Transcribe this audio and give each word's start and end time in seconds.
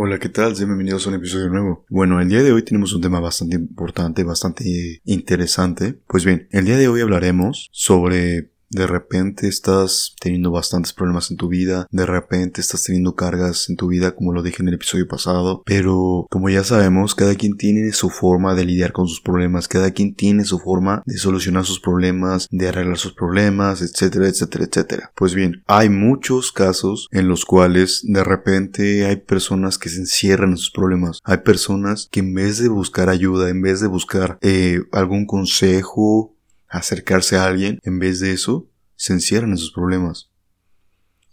Hola, 0.00 0.20
¿qué 0.20 0.28
tal? 0.28 0.54
Bienvenidos 0.54 1.04
a 1.04 1.08
un 1.08 1.16
episodio 1.16 1.48
nuevo. 1.48 1.84
Bueno, 1.88 2.20
el 2.20 2.28
día 2.28 2.40
de 2.40 2.52
hoy 2.52 2.62
tenemos 2.62 2.92
un 2.92 3.00
tema 3.00 3.18
bastante 3.18 3.56
importante, 3.56 4.22
bastante 4.22 5.00
interesante. 5.04 5.98
Pues 6.06 6.24
bien, 6.24 6.46
el 6.52 6.66
día 6.66 6.76
de 6.76 6.86
hoy 6.86 7.00
hablaremos 7.00 7.68
sobre 7.72 8.52
de 8.70 8.86
repente 8.86 9.48
estás 9.48 10.14
teniendo 10.20 10.50
bastantes 10.50 10.92
problemas 10.92 11.30
en 11.30 11.36
tu 11.36 11.48
vida, 11.48 11.86
de 11.90 12.06
repente 12.06 12.60
estás 12.60 12.84
teniendo 12.84 13.14
cargas 13.14 13.68
en 13.68 13.76
tu 13.76 13.88
vida 13.88 14.14
como 14.14 14.32
lo 14.32 14.42
dije 14.42 14.62
en 14.62 14.68
el 14.68 14.74
episodio 14.74 15.08
pasado, 15.08 15.62
pero 15.64 16.26
como 16.30 16.48
ya 16.50 16.64
sabemos, 16.64 17.14
cada 17.14 17.34
quien 17.34 17.56
tiene 17.56 17.92
su 17.92 18.10
forma 18.10 18.54
de 18.54 18.64
lidiar 18.64 18.92
con 18.92 19.08
sus 19.08 19.20
problemas, 19.20 19.68
cada 19.68 19.90
quien 19.92 20.14
tiene 20.14 20.44
su 20.44 20.58
forma 20.58 21.02
de 21.06 21.18
solucionar 21.18 21.64
sus 21.64 21.80
problemas, 21.80 22.48
de 22.50 22.68
arreglar 22.68 22.98
sus 22.98 23.14
problemas, 23.14 23.82
etcétera, 23.82 24.28
etcétera, 24.28 24.64
etcétera. 24.64 25.12
Pues 25.14 25.34
bien, 25.34 25.62
hay 25.66 25.88
muchos 25.88 26.52
casos 26.52 27.08
en 27.10 27.28
los 27.28 27.44
cuales 27.44 28.00
de 28.04 28.24
repente 28.24 29.06
hay 29.06 29.16
personas 29.16 29.78
que 29.78 29.88
se 29.88 30.00
encierran 30.00 30.50
en 30.50 30.56
sus 30.56 30.70
problemas, 30.70 31.20
hay 31.24 31.38
personas 31.38 32.08
que 32.10 32.20
en 32.20 32.34
vez 32.34 32.58
de 32.58 32.68
buscar 32.68 33.08
ayuda, 33.08 33.48
en 33.48 33.62
vez 33.62 33.80
de 33.80 33.86
buscar 33.86 34.38
eh, 34.42 34.80
algún 34.92 35.26
consejo, 35.26 36.34
acercarse 36.68 37.36
a 37.36 37.44
alguien, 37.44 37.78
en 37.82 37.98
vez 37.98 38.20
de 38.20 38.32
eso, 38.32 38.67
se 38.98 39.14
encierran 39.14 39.52
en 39.52 39.56
sus 39.56 39.72
problemas. 39.72 40.30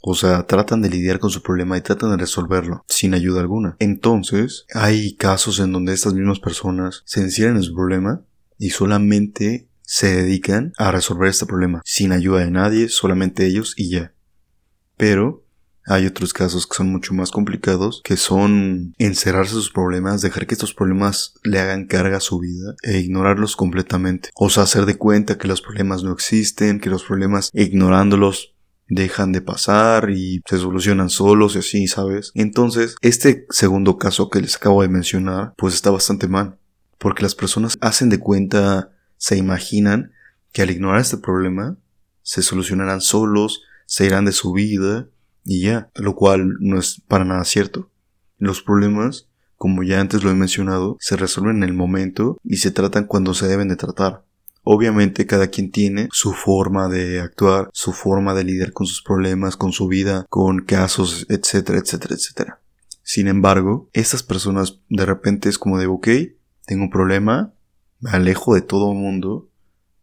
O 0.02 0.14
sea, 0.14 0.46
tratan 0.46 0.84
de 0.84 0.90
lidiar 0.90 1.20
con 1.20 1.32
su 1.32 1.42
problema 1.42 1.78
y 1.78 1.82
tratan 1.82 2.12
de 2.12 2.18
resolverlo 2.18 2.86
sin 2.88 3.16
ayuda 3.16 3.42
alguna. 3.42 3.76
Entonces, 3.80 4.66
hay 4.74 5.16
casos 5.16 5.60
en 5.60 5.74
donde 5.74 5.94
estas 5.94 6.14
mismas 6.14 6.40
personas 6.40 7.02
se 7.06 7.22
encierran 7.22 7.58
en 7.58 7.64
su 7.64 7.74
problema 7.74 8.24
y 8.60 8.70
solamente 8.70 9.68
se 9.82 10.16
dedican 10.16 10.74
a 10.78 10.92
resolver 10.92 11.30
este 11.30 11.46
problema 11.46 11.82
sin 11.86 12.12
ayuda 12.12 12.42
de 12.42 12.52
nadie, 12.52 12.90
solamente 12.90 13.46
ellos 13.46 13.74
y 13.78 13.90
ya. 13.90 14.14
Pero 14.96 15.45
hay 15.86 16.06
otros 16.06 16.34
casos 16.34 16.68
que 16.68 16.76
son 16.76 16.92
mucho 16.92 17.14
más 17.14 17.32
complicados, 17.32 18.02
que 18.04 18.18
son 18.18 18.94
encerrarse 18.98 19.54
sus 19.54 19.72
problemas, 19.72 20.22
dejar 20.22 20.48
que 20.48 20.56
estos 20.56 20.74
problemas 20.74 21.36
le 21.44 21.60
hagan 21.60 21.86
carga 21.86 22.18
a 22.18 22.22
su 22.22 22.40
vida 22.40 22.76
e 22.84 22.98
ignorarlos 22.98 23.56
completamente. 23.56 24.30
O 24.36 24.50
sea, 24.50 24.64
hacer 24.64 24.86
de 24.86 24.98
cuenta 24.98 25.38
que 25.38 25.48
los 25.48 25.62
problemas 25.62 26.04
no 26.04 26.12
existen, 26.12 26.80
que 26.80 26.90
los 26.90 27.04
problemas 27.04 27.52
ignorándolos 27.54 28.56
dejan 28.88 29.32
de 29.32 29.42
pasar 29.42 30.10
y 30.12 30.42
se 30.48 30.58
solucionan 30.58 31.10
solos 31.10 31.56
y 31.56 31.60
así, 31.60 31.88
¿sabes? 31.88 32.32
Entonces, 32.36 32.96
este 33.02 33.46
segundo 33.50 33.98
caso 33.98 34.30
que 34.30 34.42
les 34.42 34.56
acabo 34.56 34.82
de 34.82 34.90
mencionar, 34.90 35.54
pues 35.58 35.74
está 35.74 35.92
bastante 35.92 36.28
mal. 36.28 36.58
Porque 36.98 37.24
las 37.24 37.36
personas 37.36 37.78
hacen 37.82 38.10
de 38.10 38.20
cuenta, 38.20 38.92
se 39.18 39.38
imaginan 39.38 40.12
que 40.52 40.62
al 40.62 40.72
ignorar 40.72 41.02
este 41.02 41.18
problema, 41.18 41.78
se 42.22 42.42
solucionarán 42.42 43.02
solos, 43.02 43.62
se 43.86 44.06
irán 44.06 44.26
de 44.26 44.32
su 44.32 44.54
vida 44.54 45.10
y 45.46 45.62
ya, 45.62 45.90
lo 45.96 46.16
cual 46.16 46.58
no 46.60 46.78
es 46.80 47.02
para 47.08 47.24
nada 47.24 47.46
cierto. 47.46 47.90
Los 48.38 48.62
problemas, 48.62 49.30
como 49.56 49.84
ya 49.84 50.02
antes 50.02 50.24
lo 50.24 50.32
he 50.32 50.36
mencionado, 50.36 50.98
se 51.00 51.16
resuelven 51.16 51.58
en 51.58 51.64
el 51.64 51.74
momento 51.74 52.38
y 52.44 52.58
se 52.58 52.72
tratan 52.72 53.06
cuando 53.06 53.34
se 53.34 53.48
deben 53.48 53.70
de 53.70 53.78
tratar. 53.78 54.26
Obviamente 54.64 55.28
cada 55.28 55.48
quien 55.48 55.72
tiene 55.72 56.10
su 56.12 56.34
forma 56.34 56.90
de 56.90 57.22
actuar, 57.22 57.70
su 57.72 57.94
forma 57.94 58.34
de 58.34 58.44
lidiar 58.44 58.74
con 58.74 58.88
sus 58.88 59.04
problemas, 59.04 59.56
con 59.56 59.72
su 59.72 59.88
vida, 59.88 60.26
con 60.30 60.66
casos, 60.66 61.28
etcétera, 61.30 61.78
etcétera, 61.78 62.16
etcétera. 62.16 62.62
Sin 63.04 63.28
embargo, 63.28 63.88
estas 63.94 64.24
personas 64.24 64.80
de 64.90 65.06
repente 65.06 65.48
es 65.48 65.60
como 65.60 65.78
de, 65.78 65.86
ok, 65.86 66.08
tengo 66.66 66.86
un 66.86 66.90
problema, 66.90 67.54
me 68.00 68.10
alejo 68.10 68.56
de 68.56 68.62
todo 68.62 68.92
el 68.92 68.98
mundo, 68.98 69.48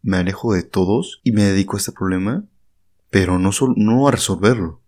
me 0.01 0.15
alejo 0.15 0.53
de 0.53 0.63
todos 0.63 1.19
y 1.23 1.33
me 1.33 1.43
dedico 1.43 1.75
a 1.75 1.79
este 1.79 1.91
problema, 1.91 2.45
pero 3.09 3.39
no, 3.39 3.51
no 3.75 4.07
a 4.07 4.11
resolverlo, 4.11 4.81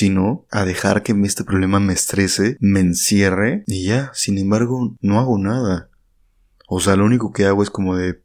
sino 0.00 0.46
a 0.50 0.64
dejar 0.64 1.02
que 1.02 1.12
este 1.24 1.44
problema 1.44 1.78
me 1.78 1.92
estrese, 1.92 2.56
me 2.58 2.80
encierre 2.80 3.64
y 3.66 3.84
ya, 3.84 4.10
sin 4.14 4.38
embargo, 4.38 4.96
no 5.02 5.20
hago 5.20 5.36
nada. 5.36 5.90
O 6.66 6.80
sea, 6.80 6.96
lo 6.96 7.04
único 7.04 7.34
que 7.34 7.44
hago 7.44 7.62
es 7.62 7.68
como 7.68 7.96
de 7.96 8.22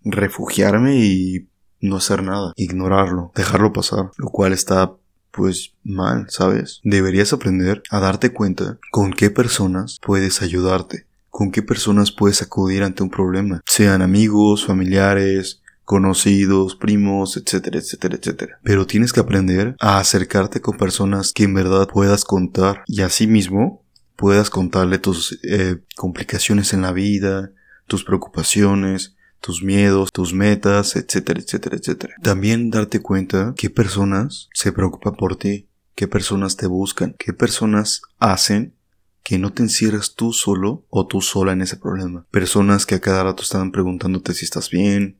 refugiarme 0.00 0.96
y 1.04 1.50
no 1.82 1.96
hacer 1.96 2.22
nada, 2.22 2.54
ignorarlo, 2.56 3.32
dejarlo 3.34 3.74
pasar, 3.74 4.12
lo 4.16 4.30
cual 4.30 4.54
está 4.54 4.96
pues 5.30 5.74
mal, 5.84 6.24
¿sabes? 6.30 6.80
Deberías 6.84 7.34
aprender 7.34 7.82
a 7.90 8.00
darte 8.00 8.32
cuenta 8.32 8.78
con 8.90 9.12
qué 9.12 9.28
personas 9.28 9.98
puedes 10.00 10.40
ayudarte, 10.40 11.06
con 11.28 11.50
qué 11.50 11.62
personas 11.62 12.12
puedes 12.12 12.40
acudir 12.40 12.82
ante 12.82 13.02
un 13.02 13.10
problema, 13.10 13.60
sean 13.66 14.00
amigos, 14.00 14.64
familiares, 14.64 15.59
conocidos, 15.90 16.76
primos, 16.76 17.36
etcétera, 17.36 17.80
etcétera, 17.80 18.14
etcétera. 18.14 18.60
Pero 18.62 18.86
tienes 18.86 19.12
que 19.12 19.18
aprender 19.18 19.74
a 19.80 19.98
acercarte 19.98 20.60
con 20.60 20.76
personas 20.76 21.32
que 21.32 21.42
en 21.42 21.52
verdad 21.52 21.88
puedas 21.88 22.24
contar 22.24 22.84
y 22.86 23.00
asimismo 23.00 23.84
puedas 24.14 24.50
contarle 24.50 24.98
tus 24.98 25.40
eh, 25.42 25.78
complicaciones 25.96 26.74
en 26.74 26.82
la 26.82 26.92
vida, 26.92 27.50
tus 27.88 28.04
preocupaciones, 28.04 29.16
tus 29.40 29.64
miedos, 29.64 30.12
tus 30.12 30.32
metas, 30.32 30.94
etcétera, 30.94 31.40
etcétera, 31.40 31.76
etcétera. 31.78 32.14
También 32.22 32.70
darte 32.70 33.02
cuenta 33.02 33.52
qué 33.56 33.68
personas 33.68 34.48
se 34.54 34.70
preocupan 34.70 35.16
por 35.16 35.34
ti, 35.34 35.66
qué 35.96 36.06
personas 36.06 36.56
te 36.56 36.68
buscan, 36.68 37.16
qué 37.18 37.32
personas 37.32 38.02
hacen 38.20 38.76
que 39.24 39.38
no 39.38 39.52
te 39.52 39.64
encierres 39.64 40.14
tú 40.14 40.32
solo 40.32 40.86
o 40.88 41.08
tú 41.08 41.20
sola 41.20 41.52
en 41.52 41.62
ese 41.62 41.76
problema. 41.76 42.26
Personas 42.30 42.86
que 42.86 42.94
a 42.94 43.00
cada 43.00 43.24
rato 43.24 43.42
están 43.42 43.72
preguntándote 43.72 44.34
si 44.34 44.44
estás 44.44 44.70
bien, 44.70 45.19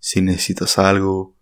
si 0.00 0.20
necesitas 0.22 0.78
algo, 0.78 1.36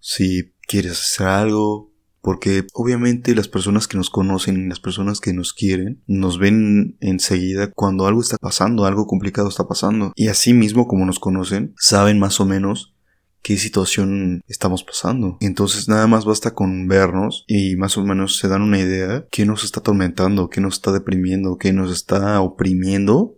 si 0.00 0.52
quieres 0.66 0.92
hacer 0.92 1.28
algo, 1.28 1.90
porque 2.22 2.66
obviamente 2.74 3.34
las 3.34 3.48
personas 3.48 3.88
que 3.88 3.96
nos 3.96 4.10
conocen 4.10 4.56
y 4.56 4.68
las 4.68 4.80
personas 4.80 5.20
que 5.20 5.32
nos 5.32 5.52
quieren 5.52 6.02
nos 6.06 6.38
ven 6.38 6.96
enseguida 7.00 7.70
cuando 7.70 8.06
algo 8.06 8.20
está 8.20 8.36
pasando, 8.36 8.84
algo 8.84 9.06
complicado 9.06 9.48
está 9.48 9.66
pasando. 9.66 10.12
Y 10.16 10.28
así 10.28 10.52
mismo 10.52 10.86
como 10.86 11.06
nos 11.06 11.18
conocen, 11.18 11.74
saben 11.78 12.18
más 12.18 12.40
o 12.40 12.44
menos 12.44 12.94
qué 13.42 13.56
situación 13.56 14.42
estamos 14.48 14.84
pasando. 14.84 15.38
Entonces 15.40 15.88
nada 15.88 16.06
más 16.06 16.26
basta 16.26 16.54
con 16.54 16.88
vernos 16.88 17.44
y 17.46 17.76
más 17.76 17.96
o 17.96 18.04
menos 18.04 18.36
se 18.36 18.48
dan 18.48 18.62
una 18.62 18.78
idea 18.78 19.26
qué 19.30 19.46
nos 19.46 19.64
está 19.64 19.80
atormentando, 19.80 20.50
qué 20.50 20.60
nos 20.60 20.74
está 20.74 20.92
deprimiendo, 20.92 21.56
qué 21.56 21.72
nos 21.72 21.90
está 21.90 22.40
oprimiendo 22.42 23.36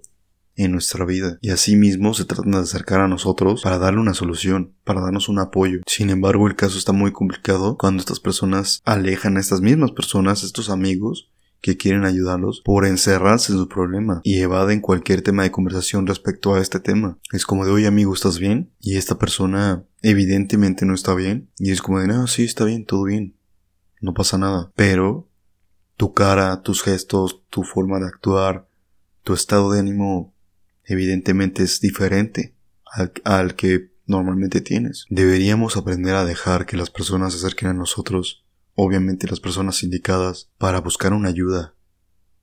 en 0.56 0.72
nuestra 0.72 1.04
vida 1.04 1.38
y 1.40 1.50
asimismo 1.50 2.14
se 2.14 2.24
tratan 2.24 2.52
de 2.52 2.58
acercar 2.58 3.00
a 3.00 3.08
nosotros 3.08 3.62
para 3.62 3.78
darle 3.78 4.00
una 4.00 4.14
solución, 4.14 4.74
para 4.84 5.00
darnos 5.00 5.28
un 5.28 5.38
apoyo. 5.38 5.80
Sin 5.86 6.10
embargo, 6.10 6.46
el 6.46 6.56
caso 6.56 6.78
está 6.78 6.92
muy 6.92 7.12
complicado 7.12 7.76
cuando 7.78 8.00
estas 8.00 8.20
personas 8.20 8.82
alejan 8.84 9.36
a 9.36 9.40
estas 9.40 9.60
mismas 9.60 9.92
personas, 9.92 10.42
estos 10.42 10.70
amigos, 10.70 11.30
que 11.62 11.76
quieren 11.76 12.04
ayudarlos 12.04 12.60
por 12.64 12.84
encerrarse 12.84 13.52
en 13.52 13.58
su 13.58 13.68
problema 13.68 14.20
y 14.24 14.40
evaden 14.40 14.80
cualquier 14.80 15.22
tema 15.22 15.44
de 15.44 15.52
conversación 15.52 16.08
respecto 16.08 16.54
a 16.54 16.60
este 16.60 16.80
tema. 16.80 17.18
Es 17.32 17.46
como 17.46 17.64
de, 17.64 17.70
oye 17.70 17.86
amigo, 17.86 18.12
¿estás 18.12 18.40
bien? 18.40 18.72
Y 18.80 18.96
esta 18.96 19.16
persona 19.16 19.84
evidentemente 20.02 20.84
no 20.84 20.92
está 20.92 21.14
bien. 21.14 21.48
Y 21.58 21.70
es 21.70 21.80
como 21.80 22.00
de, 22.00 22.08
no, 22.08 22.26
sí, 22.26 22.44
está 22.44 22.64
bien, 22.64 22.84
todo 22.84 23.04
bien. 23.04 23.36
No 24.00 24.12
pasa 24.12 24.38
nada. 24.38 24.72
Pero 24.74 25.28
tu 25.96 26.12
cara, 26.12 26.62
tus 26.62 26.82
gestos, 26.82 27.42
tu 27.48 27.62
forma 27.62 28.00
de 28.00 28.06
actuar, 28.06 28.66
tu 29.22 29.32
estado 29.32 29.70
de 29.70 29.78
ánimo 29.78 30.31
evidentemente 30.84 31.62
es 31.62 31.80
diferente 31.80 32.54
al, 33.24 33.54
que 33.54 33.92
normalmente 34.06 34.60
tienes. 34.60 35.06
Deberíamos 35.08 35.76
aprender 35.76 36.14
a 36.14 36.24
dejar 36.24 36.66
que 36.66 36.76
las 36.76 36.90
personas 36.90 37.32
se 37.32 37.38
acerquen 37.38 37.68
a 37.68 37.74
nosotros, 37.74 38.44
obviamente 38.74 39.28
las 39.28 39.40
personas 39.40 39.82
indicadas, 39.82 40.50
para 40.58 40.80
buscar 40.80 41.12
una 41.12 41.28
ayuda, 41.28 41.74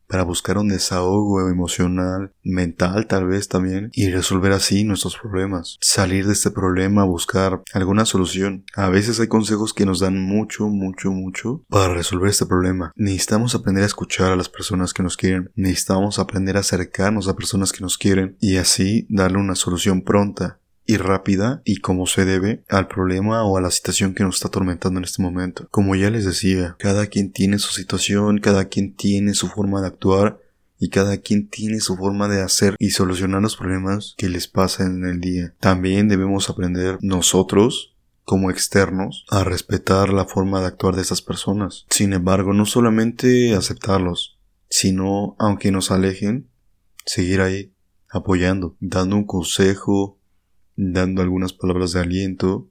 para 0.09 0.23
buscar 0.23 0.57
un 0.57 0.67
desahogo 0.67 1.47
emocional, 1.49 2.33
mental 2.43 3.05
tal 3.07 3.27
vez 3.27 3.47
también, 3.47 3.91
y 3.93 4.09
resolver 4.09 4.51
así 4.51 4.83
nuestros 4.83 5.15
problemas. 5.17 5.77
Salir 5.81 6.25
de 6.25 6.33
este 6.33 6.51
problema, 6.51 7.03
buscar 7.03 7.61
alguna 7.73 8.05
solución. 8.05 8.65
A 8.75 8.89
veces 8.89 9.19
hay 9.19 9.27
consejos 9.27 9.73
que 9.73 9.85
nos 9.85 9.99
dan 9.99 10.19
mucho, 10.19 10.67
mucho, 10.67 11.11
mucho 11.11 11.63
para 11.69 11.93
resolver 11.93 12.29
este 12.29 12.47
problema. 12.47 12.91
Necesitamos 12.95 13.53
aprender 13.53 13.83
a 13.83 13.87
escuchar 13.87 14.31
a 14.31 14.35
las 14.35 14.49
personas 14.49 14.93
que 14.93 15.03
nos 15.03 15.15
quieren. 15.15 15.51
Necesitamos 15.55 16.17
aprender 16.17 16.57
a 16.57 16.61
acercarnos 16.61 17.27
a 17.27 17.35
personas 17.35 17.71
que 17.71 17.81
nos 17.81 17.97
quieren 17.97 18.35
y 18.41 18.57
así 18.57 19.05
darle 19.09 19.37
una 19.37 19.55
solución 19.55 20.01
pronta 20.01 20.58
y 20.89 20.97
rápida 20.97 21.61
y 21.65 21.81
como 21.81 22.07
se 22.07 22.25
debe 22.25 22.63
al 22.67 22.87
problema 22.87 23.43
o 23.43 23.57
a 23.57 23.61
la 23.61 23.69
situación 23.69 24.15
que 24.15 24.23
nos 24.23 24.37
está 24.37 24.47
atormentando 24.47 24.97
en 24.97 25.03
este 25.03 25.21
momento. 25.21 25.67
Como 25.69 25.95
ya 25.95 26.09
les 26.09 26.25
decía, 26.25 26.77
cada 26.79 27.05
quien 27.05 27.31
tiene 27.31 27.59
su 27.59 27.71
situación, 27.71 28.39
cada 28.39 28.65
quien 28.69 28.95
tiene 28.95 29.35
su 29.35 29.49
forma 29.49 29.81
de 29.81 29.87
actuar 29.87 30.39
y 30.79 30.89
cada 30.89 31.17
quien 31.17 31.47
tiene 31.47 31.79
su 31.79 31.95
forma 31.95 32.27
de 32.27 32.41
hacer 32.41 32.75
y 32.79 32.89
solucionar 32.89 33.39
los 33.39 33.55
problemas 33.55 34.15
que 34.17 34.29
les 34.29 34.47
pasan 34.47 35.03
en 35.03 35.09
el 35.11 35.21
día. 35.21 35.53
También 35.59 36.07
debemos 36.07 36.49
aprender 36.49 36.97
nosotros 37.01 37.95
como 38.23 38.49
externos 38.49 39.25
a 39.29 39.43
respetar 39.43 40.11
la 40.11 40.25
forma 40.25 40.59
de 40.59 40.65
actuar 40.65 40.95
de 40.95 41.03
esas 41.03 41.21
personas. 41.21 41.85
Sin 41.91 42.13
embargo, 42.13 42.51
no 42.53 42.65
solamente 42.65 43.53
aceptarlos, 43.53 44.39
sino 44.71 45.35
aunque 45.37 45.71
nos 45.71 45.91
alejen, 45.91 46.49
seguir 47.05 47.41
ahí, 47.41 47.73
apoyando, 48.09 48.75
dando 48.79 49.17
un 49.17 49.25
consejo, 49.25 50.18
dando 50.79 51.21
algunas 51.21 51.51
palabras 51.51 51.91
de 51.91 51.99
aliento, 51.99 52.69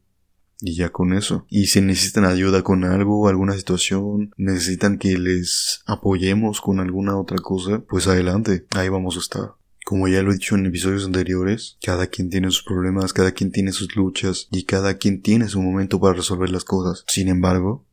Y 0.60 0.74
ya 0.74 0.88
con 0.88 1.12
eso. 1.12 1.46
Y 1.48 1.66
si 1.66 1.80
necesitan 1.80 2.24
ayuda 2.24 2.62
con 2.62 2.82
algo, 2.82 3.28
alguna 3.28 3.52
situación, 3.52 4.32
necesitan 4.36 4.98
que 4.98 5.16
les 5.16 5.82
apoyemos 5.86 6.60
con 6.60 6.80
alguna 6.80 7.16
otra 7.16 7.38
cosa, 7.38 7.84
pues 7.88 8.08
adelante, 8.08 8.66
ahí 8.76 8.88
vamos 8.88 9.16
a 9.16 9.20
estar. 9.20 9.52
Como 9.84 10.08
ya 10.08 10.20
lo 10.22 10.30
he 10.30 10.34
dicho 10.34 10.56
en 10.56 10.66
episodios 10.66 11.06
anteriores, 11.06 11.78
cada 11.80 12.08
quien 12.08 12.28
tiene 12.28 12.50
sus 12.50 12.64
problemas, 12.64 13.12
cada 13.12 13.30
quien 13.30 13.52
tiene 13.52 13.70
sus 13.70 13.94
luchas 13.94 14.48
y 14.50 14.64
cada 14.64 14.94
quien 14.94 15.22
tiene 15.22 15.46
su 15.46 15.62
momento 15.62 16.00
para 16.00 16.14
resolver 16.14 16.50
las 16.50 16.64
cosas. 16.64 17.04
Sin 17.06 17.28
embargo, 17.28 17.86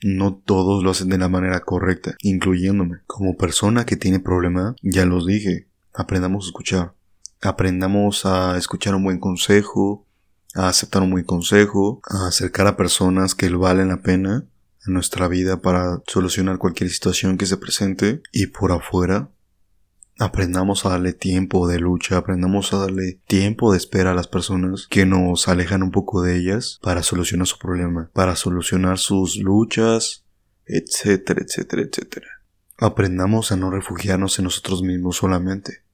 no 0.00 0.36
todos 0.36 0.84
lo 0.84 0.90
hacen 0.90 1.08
de 1.08 1.18
la 1.18 1.28
manera 1.28 1.60
correcta, 1.60 2.14
incluyéndome. 2.20 2.98
Como 3.06 3.36
persona 3.36 3.84
que 3.84 3.96
tiene 3.96 4.20
problema, 4.20 4.76
ya 4.80 5.06
los 5.06 5.26
dije, 5.26 5.66
aprendamos 5.92 6.44
a 6.44 6.48
escuchar. 6.48 6.95
Aprendamos 7.46 8.26
a 8.26 8.58
escuchar 8.58 8.96
un 8.96 9.04
buen 9.04 9.20
consejo, 9.20 10.04
a 10.56 10.68
aceptar 10.68 11.02
un 11.02 11.12
buen 11.12 11.24
consejo, 11.24 12.00
a 12.02 12.26
acercar 12.26 12.66
a 12.66 12.76
personas 12.76 13.36
que 13.36 13.48
valen 13.50 13.88
la 13.88 14.02
pena 14.02 14.44
en 14.84 14.92
nuestra 14.92 15.28
vida 15.28 15.62
para 15.62 16.02
solucionar 16.08 16.58
cualquier 16.58 16.90
situación 16.90 17.38
que 17.38 17.46
se 17.46 17.56
presente 17.56 18.20
y 18.32 18.48
por 18.48 18.72
afuera 18.72 19.30
aprendamos 20.18 20.84
a 20.84 20.88
darle 20.88 21.12
tiempo 21.12 21.68
de 21.68 21.78
lucha, 21.78 22.16
aprendamos 22.16 22.72
a 22.72 22.78
darle 22.78 23.20
tiempo 23.28 23.70
de 23.70 23.78
espera 23.78 24.10
a 24.10 24.14
las 24.14 24.26
personas 24.26 24.88
que 24.90 25.06
nos 25.06 25.46
alejan 25.46 25.84
un 25.84 25.92
poco 25.92 26.22
de 26.22 26.36
ellas 26.36 26.80
para 26.82 27.04
solucionar 27.04 27.46
su 27.46 27.58
problema, 27.58 28.10
para 28.12 28.34
solucionar 28.34 28.98
sus 28.98 29.36
luchas, 29.36 30.24
etcétera, 30.64 31.42
etcétera, 31.46 31.82
etcétera. 31.82 32.26
Aprendamos 32.76 33.52
a 33.52 33.56
no 33.56 33.70
refugiarnos 33.70 34.36
en 34.40 34.46
nosotros 34.46 34.82
mismos 34.82 35.18
solamente 35.18 35.85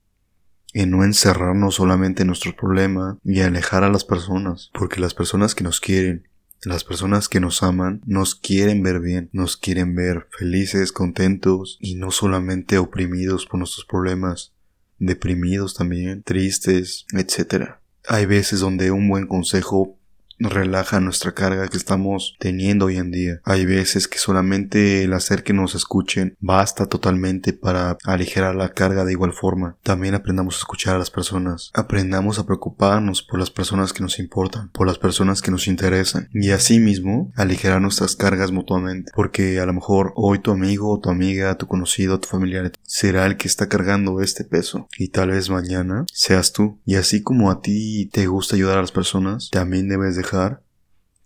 en 0.72 0.90
no 0.90 1.04
encerrarnos 1.04 1.76
solamente 1.76 2.22
en 2.22 2.28
nuestro 2.28 2.54
problema 2.56 3.19
y 3.24 3.40
alejar 3.40 3.84
a 3.84 3.90
las 3.90 4.04
personas, 4.04 4.70
porque 4.72 5.00
las 5.00 5.14
personas 5.14 5.54
que 5.54 5.64
nos 5.64 5.80
quieren, 5.80 6.28
las 6.64 6.84
personas 6.84 7.28
que 7.28 7.40
nos 7.40 7.62
aman, 7.62 8.00
nos 8.06 8.34
quieren 8.34 8.82
ver 8.82 9.00
bien, 9.00 9.28
nos 9.32 9.56
quieren 9.56 9.94
ver 9.94 10.28
felices, 10.38 10.92
contentos 10.92 11.78
y 11.80 11.96
no 11.96 12.10
solamente 12.10 12.78
oprimidos 12.78 13.46
por 13.46 13.58
nuestros 13.58 13.84
problemas, 13.84 14.52
deprimidos 14.98 15.74
también, 15.74 16.22
tristes, 16.22 17.06
etc. 17.12 17.72
Hay 18.06 18.26
veces 18.26 18.60
donde 18.60 18.92
un 18.92 19.08
buen 19.08 19.26
consejo 19.26 19.98
relaja 20.42 21.00
nuestra 21.00 21.32
carga 21.32 21.68
que 21.68 21.76
estamos 21.76 22.36
teniendo 22.38 22.86
hoy 22.86 22.96
en 22.96 23.10
día. 23.10 23.40
Hay 23.44 23.66
veces 23.66 24.08
que 24.08 24.18
solamente 24.18 25.04
el 25.04 25.12
hacer 25.12 25.42
que 25.42 25.52
nos 25.52 25.74
escuchen 25.74 26.36
basta 26.40 26.86
totalmente 26.86 27.52
para 27.52 27.96
aligerar 28.04 28.54
la 28.54 28.70
carga 28.70 29.04
de 29.04 29.12
igual 29.12 29.32
forma. 29.32 29.76
También 29.82 30.14
aprendamos 30.14 30.56
a 30.56 30.58
escuchar 30.58 30.96
a 30.96 30.98
las 30.98 31.10
personas. 31.10 31.70
Aprendamos 31.74 32.38
a 32.38 32.46
preocuparnos 32.46 33.22
por 33.22 33.38
las 33.38 33.50
personas 33.50 33.92
que 33.92 34.02
nos 34.02 34.18
importan, 34.18 34.70
por 34.70 34.86
las 34.86 34.98
personas 34.98 35.42
que 35.42 35.50
nos 35.50 35.66
interesan 35.66 36.28
y 36.32 36.50
así 36.50 36.78
mismo 36.78 37.32
aligerar 37.36 37.80
nuestras 37.80 38.16
cargas 38.16 38.52
mutuamente. 38.52 39.12
Porque 39.14 39.60
a 39.60 39.66
lo 39.66 39.72
mejor 39.72 40.12
hoy 40.16 40.38
tu 40.38 40.50
amigo, 40.50 40.98
tu 41.00 41.10
amiga, 41.10 41.56
tu 41.56 41.66
conocido, 41.66 42.20
tu 42.20 42.28
familiar 42.28 42.72
será 42.82 43.26
el 43.26 43.36
que 43.36 43.48
está 43.48 43.68
cargando 43.68 44.20
este 44.20 44.44
peso 44.44 44.88
y 44.98 45.08
tal 45.08 45.30
vez 45.30 45.50
mañana 45.50 46.04
seas 46.12 46.52
tú. 46.52 46.78
Y 46.84 46.96
así 46.96 47.22
como 47.22 47.50
a 47.50 47.60
ti 47.60 48.08
te 48.12 48.26
gusta 48.26 48.56
ayudar 48.56 48.78
a 48.78 48.82
las 48.82 48.92
personas, 48.92 49.50
también 49.50 49.88
debes 49.88 50.16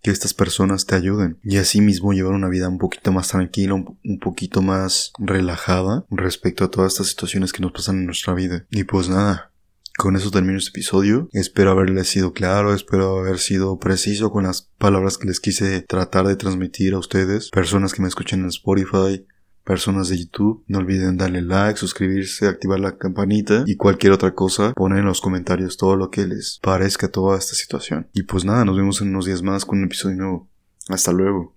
que 0.01 0.11
estas 0.11 0.33
personas 0.33 0.85
te 0.85 0.95
ayuden 0.95 1.39
y 1.43 1.57
así 1.57 1.81
mismo 1.81 2.13
llevar 2.13 2.33
una 2.33 2.49
vida 2.49 2.69
un 2.69 2.77
poquito 2.77 3.11
más 3.11 3.29
tranquila, 3.29 3.73
un, 3.73 4.19
poquito 4.19 4.61
más 4.61 5.11
relajada 5.17 6.05
respecto 6.09 6.63
a 6.63 6.71
todas 6.71 6.93
estas 6.93 7.07
situaciones 7.07 7.51
que 7.51 7.61
nos 7.61 7.71
pasan 7.71 7.97
en 7.97 8.05
nuestra 8.05 8.33
vida. 8.33 8.65
Y 8.69 8.83
pues 8.83 9.09
nada, 9.09 9.51
con 9.97 10.15
eso 10.15 10.31
termino 10.31 10.59
este 10.59 10.69
episodio. 10.69 11.29
Espero 11.33 11.71
haberle 11.71 12.03
sido 12.03 12.33
claro, 12.33 12.73
espero 12.73 13.17
haber 13.17 13.39
sido 13.39 13.79
preciso 13.79 14.31
con 14.31 14.43
las 14.43 14.69
palabras 14.77 15.17
que 15.17 15.27
les 15.27 15.39
quise 15.39 15.81
tratar 15.81 16.27
de 16.27 16.35
transmitir 16.35 16.93
a 16.93 16.99
ustedes, 16.99 17.49
personas 17.49 17.93
que 17.93 18.01
me 18.01 18.07
escuchan 18.07 18.41
en 18.41 18.47
Spotify, 18.47 19.25
personas 19.67 20.07
de 20.07 20.17
YouTube. 20.17 20.63
No 20.67 20.79
olviden 20.79 21.17
darle 21.17 21.41
like, 21.41 21.77
suscribirse, 21.77 22.47
activar 22.47 22.79
la 22.79 22.97
campanita 22.97 23.63
y 23.67 23.75
cualquier 23.75 24.13
otra 24.13 24.33
cosa. 24.33 24.73
Ponen 24.73 24.99
en 24.99 25.05
los 25.05 25.21
comentarios 25.21 25.77
todo 25.77 25.95
lo 25.95 26.09
que 26.09 26.25
les 26.25 26.59
parezca 26.63 27.11
toda 27.11 27.37
esta 27.37 27.53
situación. 27.53 28.07
Y 28.13 28.23
pues 28.23 28.45
nada, 28.45 28.65
nos 28.65 28.77
vemos 28.77 29.01
en 29.01 29.09
unos 29.09 29.25
días 29.25 29.43
más 29.43 29.65
con 29.65 29.79
un 29.79 29.85
episodio 29.85 30.15
nuevo. 30.15 30.49
Hasta 30.87 31.11
luego. 31.11 31.53